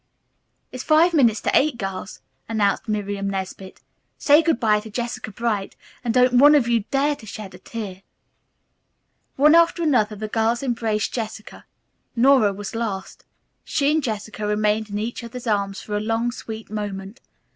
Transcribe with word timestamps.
"It's 0.71 0.81
five 0.83 1.13
minutes 1.13 1.41
to 1.41 1.51
eight, 1.53 1.77
girls," 1.77 2.21
announced 2.49 2.87
Miriam 2.87 3.29
Nesbit. 3.29 3.81
"Say 4.17 4.41
good 4.41 4.59
bye 4.59 4.79
to 4.79 4.89
Jessica 4.89 5.29
Bright, 5.29 5.75
and 6.03 6.11
don't 6.11 6.33
one 6.39 6.55
of 6.55 6.67
you 6.67 6.85
dare 6.89 7.15
to 7.17 7.27
shed 7.27 7.53
a 7.53 7.59
tear." 7.59 8.01
One 9.35 9.53
after 9.53 9.83
another 9.83 10.15
the 10.15 10.27
girls 10.27 10.63
embraced 10.63 11.13
Jessica. 11.13 11.65
Nora 12.15 12.51
was 12.51 12.73
last. 12.73 13.25
She 13.63 13.91
and 13.91 14.01
Jessica 14.01 14.47
remained 14.47 14.89
in 14.89 14.97
each 14.97 15.23
other's 15.23 15.45
arms 15.45 15.81
for 15.83 15.95
a 15.95 15.99
long, 15.99 16.31
sweet 16.31 16.71
moment. 16.71 17.21